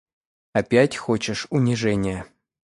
[0.53, 2.25] Опять хочешь унижения!